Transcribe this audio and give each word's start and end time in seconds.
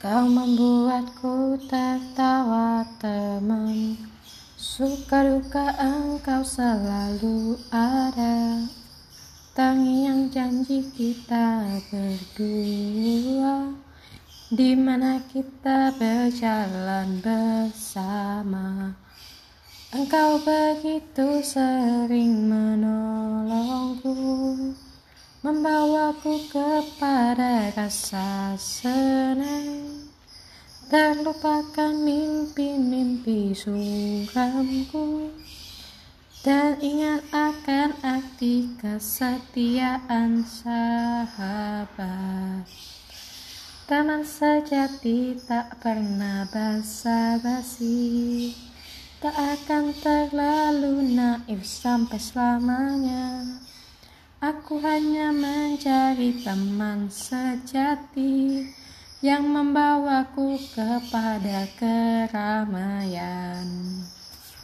Kau 0.00 0.24
membuatku 0.24 1.60
tertawa 1.68 2.80
teman. 2.96 4.00
Suka 4.56 5.28
duka 5.28 5.76
engkau 5.76 6.40
selalu 6.40 7.60
ada. 7.68 8.64
Tangiang 9.52 10.32
janji 10.32 10.88
kita 10.96 11.68
berdua 11.92 13.76
di 14.48 14.72
mana 14.72 15.20
kita 15.28 15.92
berjalan 15.92 17.20
bersama. 17.20 18.96
Engkau 19.92 20.40
begitu 20.40 21.44
sering 21.44 22.48
menolongku 22.48 24.16
Membawaku 25.40 26.52
kepada 26.52 27.72
rasa 27.72 28.52
senang 28.60 29.79
Terlupakan 30.90 31.94
mimpi-mimpi 32.02 33.54
suramku 33.54 35.30
Dan 36.42 36.82
ingat 36.82 37.22
akan 37.30 37.94
arti 38.02 38.74
kesetiaan 38.74 40.42
sahabat. 40.42 41.46
Teman 43.86 44.26
sejati 44.26 45.38
tak 45.46 45.78
pernah 45.78 46.50
basa-basi. 46.50 48.50
Tak 49.22 49.38
akan 49.38 49.94
terlalu 49.94 51.06
naif 51.14 51.62
sampai 51.62 52.18
selamanya. 52.18 53.46
Aku 54.42 54.82
hanya 54.82 55.30
mencari 55.30 56.42
teman 56.42 57.06
sejati 57.06 58.49
yang 59.20 59.44
membawaku 59.44 60.56
kepada 60.72 61.68
keramaian. 61.76 63.68